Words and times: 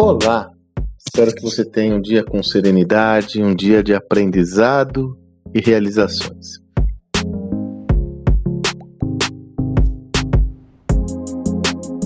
Olá! 0.00 0.52
Espero 0.96 1.34
que 1.34 1.42
você 1.42 1.64
tenha 1.64 1.92
um 1.92 2.00
dia 2.00 2.22
com 2.22 2.40
serenidade, 2.40 3.42
um 3.42 3.52
dia 3.52 3.82
de 3.82 3.92
aprendizado 3.92 5.18
e 5.52 5.60
realizações. 5.60 6.60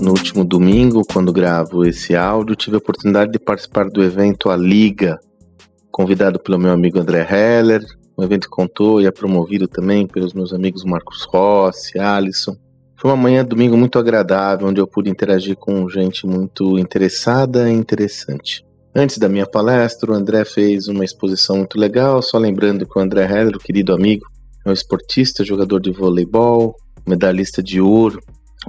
No 0.01 0.09
último 0.09 0.43
domingo, 0.43 1.03
quando 1.05 1.31
gravo 1.31 1.85
esse 1.85 2.15
áudio, 2.15 2.55
tive 2.55 2.77
a 2.77 2.79
oportunidade 2.79 3.31
de 3.31 3.37
participar 3.37 3.87
do 3.91 4.03
evento 4.03 4.49
A 4.49 4.57
Liga, 4.57 5.19
convidado 5.91 6.39
pelo 6.39 6.57
meu 6.57 6.71
amigo 6.71 6.97
André 6.97 7.21
Heller, 7.29 7.85
um 8.17 8.23
evento 8.23 8.49
contou 8.49 9.01
e 9.01 9.05
é 9.05 9.11
promovido 9.11 9.67
também 9.67 10.07
pelos 10.07 10.33
meus 10.33 10.51
amigos 10.51 10.83
Marcos 10.83 11.25
Rossi, 11.25 11.99
Alisson. 11.99 12.57
Foi 13.03 13.11
uma 13.11 13.17
manhã 13.17 13.43
domingo 13.43 13.75
muito 13.75 13.99
agradável, 13.99 14.65
onde 14.65 14.79
eu 14.79 14.87
pude 14.87 15.09
interagir 15.09 15.57
com 15.57 15.89
gente 15.89 16.25
muito 16.25 16.79
interessada 16.79 17.69
e 17.69 17.73
interessante. 17.73 18.65
Antes 18.95 19.17
da 19.17 19.27
minha 19.27 19.45
palestra, 19.45 20.09
o 20.09 20.15
André 20.15 20.45
fez 20.45 20.87
uma 20.87 21.03
exposição 21.03 21.57
muito 21.57 21.77
legal, 21.77 22.21
só 22.21 22.37
lembrando 22.37 22.87
que 22.87 22.97
o 22.97 23.01
André 23.01 23.25
Heller, 23.25 23.57
querido 23.57 23.91
amigo, 23.91 24.25
é 24.65 24.69
um 24.69 24.71
esportista, 24.71 25.43
jogador 25.43 25.81
de 25.81 25.91
voleibol, 25.91 26.77
medalhista 27.05 27.61
de 27.61 27.81
ouro 27.81 28.21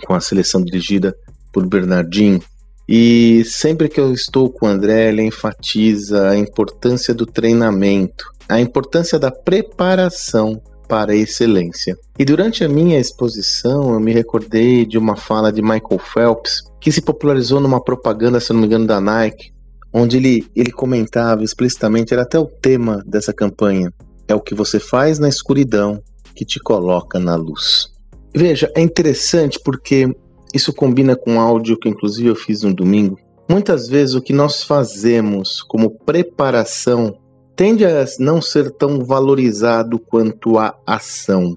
com 0.04 0.14
a 0.14 0.20
seleção 0.20 0.64
dirigida 0.64 1.14
por 1.52 1.64
Bernardinho. 1.64 2.42
E 2.88 3.44
sempre 3.44 3.88
que 3.88 4.00
eu 4.00 4.12
estou 4.12 4.50
com 4.50 4.66
o 4.66 4.68
André, 4.68 5.10
ele 5.10 5.22
enfatiza 5.22 6.30
a 6.30 6.36
importância 6.36 7.14
do 7.14 7.24
treinamento, 7.24 8.24
a 8.48 8.60
importância 8.60 9.16
da 9.16 9.30
preparação 9.30 10.60
para 10.88 11.12
a 11.12 11.16
excelência. 11.16 11.96
E 12.18 12.24
durante 12.24 12.64
a 12.64 12.68
minha 12.68 12.98
exposição, 12.98 13.92
eu 13.94 14.00
me 14.00 14.12
recordei 14.12 14.84
de 14.84 14.98
uma 14.98 15.16
fala 15.16 15.52
de 15.52 15.62
Michael 15.62 15.98
Phelps, 15.98 16.62
que 16.80 16.92
se 16.92 17.00
popularizou 17.00 17.60
numa 17.60 17.82
propaganda, 17.82 18.40
se 18.40 18.52
não 18.52 18.60
me 18.60 18.66
engano, 18.66 18.86
da 18.86 19.00
Nike, 19.00 19.52
onde 19.92 20.16
ele, 20.16 20.46
ele 20.54 20.72
comentava 20.72 21.42
explicitamente, 21.44 22.12
era 22.12 22.22
até 22.22 22.38
o 22.38 22.46
tema 22.46 23.02
dessa 23.06 23.32
campanha: 23.32 23.92
é 24.28 24.34
o 24.34 24.40
que 24.40 24.54
você 24.54 24.80
faz 24.80 25.18
na 25.18 25.28
escuridão 25.28 26.02
que 26.34 26.44
te 26.44 26.58
coloca 26.58 27.18
na 27.18 27.36
luz. 27.36 27.88
Veja, 28.34 28.70
é 28.74 28.80
interessante 28.80 29.60
porque 29.64 30.08
isso 30.52 30.72
combina 30.72 31.14
com 31.14 31.34
um 31.34 31.40
áudio 31.40 31.78
que 31.78 31.88
inclusive 31.88 32.28
eu 32.28 32.34
fiz 32.34 32.62
no 32.62 32.74
domingo. 32.74 33.16
Muitas 33.48 33.88
vezes 33.88 34.14
o 34.14 34.22
que 34.22 34.32
nós 34.32 34.62
fazemos 34.62 35.62
como 35.62 35.90
preparação 35.90 37.16
tende 37.56 37.84
a 37.84 38.04
não 38.18 38.42
ser 38.42 38.70
tão 38.70 39.04
valorizado 39.04 39.98
quanto 39.98 40.58
a 40.58 40.74
ação. 40.86 41.56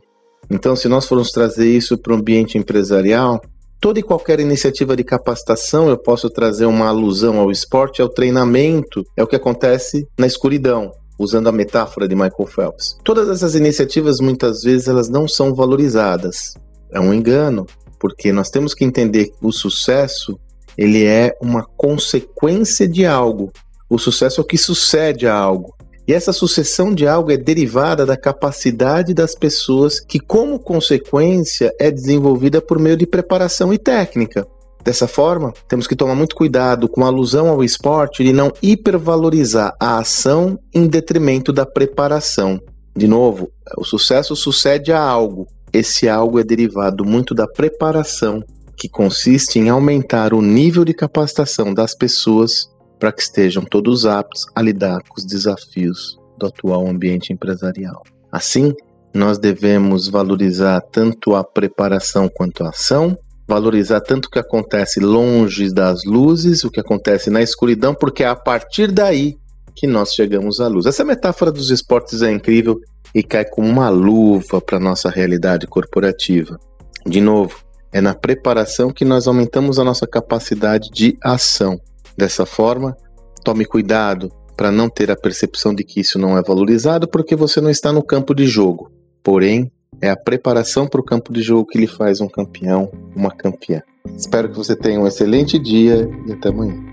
Então, 0.49 0.75
se 0.75 0.87
nós 0.87 1.05
formos 1.05 1.31
trazer 1.31 1.67
isso 1.69 1.97
para 1.97 2.13
o 2.13 2.15
ambiente 2.15 2.57
empresarial, 2.57 3.41
toda 3.81 3.99
e 3.99 4.03
qualquer 4.03 4.39
iniciativa 4.39 4.95
de 4.95 5.03
capacitação, 5.03 5.89
eu 5.89 5.97
posso 5.97 6.29
trazer 6.29 6.65
uma 6.65 6.87
alusão 6.87 7.39
ao 7.39 7.51
esporte, 7.51 8.01
ao 8.01 8.09
treinamento, 8.09 9.03
é 9.15 9.23
o 9.23 9.27
que 9.27 9.35
acontece 9.35 10.07
na 10.17 10.25
escuridão, 10.25 10.91
usando 11.19 11.47
a 11.47 11.51
metáfora 11.51 12.07
de 12.07 12.15
Michael 12.15 12.47
Phelps. 12.47 12.97
Todas 13.03 13.27
essas 13.27 13.55
iniciativas, 13.55 14.19
muitas 14.19 14.61
vezes, 14.61 14.87
elas 14.87 15.09
não 15.09 15.27
são 15.27 15.53
valorizadas. 15.53 16.53
É 16.91 16.99
um 16.99 17.13
engano, 17.13 17.65
porque 17.99 18.31
nós 18.31 18.49
temos 18.49 18.73
que 18.73 18.85
entender 18.85 19.25
que 19.25 19.35
o 19.41 19.51
sucesso, 19.51 20.39
ele 20.77 21.03
é 21.03 21.35
uma 21.41 21.65
consequência 21.75 22.87
de 22.87 23.05
algo. 23.05 23.51
O 23.89 23.97
sucesso 23.97 24.39
é 24.39 24.43
o 24.43 24.47
que 24.47 24.57
sucede 24.57 25.27
a 25.27 25.35
algo. 25.35 25.75
E 26.07 26.13
essa 26.13 26.31
sucessão 26.31 26.93
de 26.93 27.05
algo 27.05 27.31
é 27.31 27.37
derivada 27.37 28.05
da 28.05 28.15
capacidade 28.15 29.13
das 29.13 29.35
pessoas 29.35 29.99
que, 29.99 30.19
como 30.19 30.57
consequência, 30.57 31.73
é 31.77 31.91
desenvolvida 31.91 32.61
por 32.61 32.79
meio 32.79 32.95
de 32.95 33.05
preparação 33.05 33.73
e 33.73 33.77
técnica. 33.77 34.47
Dessa 34.85 35.05
forma, 35.05 35.53
temos 35.67 35.85
que 35.85 35.97
tomar 35.97 36.15
muito 36.15 36.33
cuidado 36.33 36.87
com 36.87 37.03
a 37.03 37.07
alusão 37.07 37.49
ao 37.49 37.61
esporte 37.61 38.23
de 38.23 38.31
não 38.31 38.53
hipervalorizar 38.61 39.75
a 39.77 39.97
ação 39.97 40.57
em 40.73 40.87
detrimento 40.87 41.51
da 41.51 41.65
preparação. 41.65 42.57
De 42.95 43.05
novo, 43.05 43.51
o 43.77 43.83
sucesso 43.83 44.33
sucede 44.33 44.93
a 44.93 45.01
algo. 45.01 45.45
Esse 45.73 46.07
algo 46.07 46.39
é 46.39 46.43
derivado 46.43 47.03
muito 47.03 47.35
da 47.35 47.45
preparação, 47.45 48.41
que 48.77 48.87
consiste 48.87 49.59
em 49.59 49.67
aumentar 49.67 50.33
o 50.33 50.41
nível 50.41 50.85
de 50.85 50.93
capacitação 50.93 51.73
das 51.73 51.93
pessoas 51.93 52.69
para 52.99 53.11
que 53.11 53.21
estejam 53.21 53.63
todos 53.63 54.05
aptos 54.05 54.45
a 54.55 54.61
lidar 54.61 55.01
com 55.07 55.19
os 55.19 55.25
desafios 55.25 56.17
do 56.37 56.47
atual 56.47 56.87
ambiente 56.87 57.33
empresarial. 57.33 58.03
Assim, 58.31 58.73
nós 59.13 59.37
devemos 59.37 60.07
valorizar 60.07 60.81
tanto 60.81 61.35
a 61.35 61.43
preparação 61.43 62.29
quanto 62.29 62.63
a 62.63 62.69
ação, 62.69 63.17
valorizar 63.47 64.01
tanto 64.01 64.25
o 64.25 64.29
que 64.29 64.39
acontece 64.39 64.99
longe 64.99 65.73
das 65.73 66.03
luzes, 66.03 66.63
o 66.63 66.69
que 66.69 66.79
acontece 66.79 67.29
na 67.29 67.41
escuridão, 67.41 67.95
porque 67.95 68.23
é 68.23 68.27
a 68.27 68.35
partir 68.35 68.91
daí 68.91 69.37
que 69.75 69.87
nós 69.87 70.13
chegamos 70.13 70.59
à 70.59 70.67
luz. 70.67 70.85
Essa 70.85 71.05
metáfora 71.05 71.51
dos 71.51 71.69
esportes 71.69 72.21
é 72.21 72.31
incrível 72.31 72.79
e 73.13 73.23
cai 73.23 73.45
como 73.45 73.67
uma 73.67 73.89
luva 73.89 74.59
para 74.59 74.79
nossa 74.79 75.09
realidade 75.09 75.65
corporativa. 75.65 76.59
De 77.05 77.21
novo, 77.21 77.55
é 77.91 78.01
na 78.01 78.13
preparação 78.13 78.91
que 78.91 79.05
nós 79.05 79.27
aumentamos 79.27 79.79
a 79.79 79.83
nossa 79.83 80.05
capacidade 80.05 80.89
de 80.91 81.17
ação. 81.23 81.79
Dessa 82.17 82.45
forma, 82.45 82.97
tome 83.43 83.63
cuidado 83.63 84.31
para 84.55 84.71
não 84.71 84.89
ter 84.89 85.11
a 85.11 85.15
percepção 85.15 85.73
de 85.73 85.83
que 85.83 85.99
isso 85.99 86.17
não 86.17 86.35
é 86.35 86.41
valorizado 86.41 87.07
porque 87.07 87.35
você 87.35 87.61
não 87.61 87.69
está 87.69 87.93
no 87.93 88.03
campo 88.03 88.33
de 88.33 88.47
jogo. 88.47 88.91
Porém, 89.21 89.71
é 90.01 90.09
a 90.09 90.17
preparação 90.17 90.87
para 90.87 90.99
o 90.99 91.03
campo 91.03 91.31
de 91.31 91.41
jogo 91.41 91.67
que 91.67 91.77
lhe 91.77 91.87
faz 91.87 92.19
um 92.19 92.27
campeão, 92.27 92.91
uma 93.15 93.29
campeã. 93.29 93.81
Espero 94.15 94.49
que 94.49 94.57
você 94.57 94.75
tenha 94.75 94.99
um 94.99 95.05
excelente 95.05 95.59
dia 95.59 96.09
e 96.25 96.31
até 96.31 96.49
amanhã. 96.49 96.86